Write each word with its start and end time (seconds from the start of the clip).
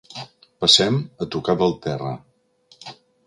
Passem 0.63 0.97
a 1.25 1.27
tocar 1.37 1.55
del 1.61 1.77
terra. 1.85 2.15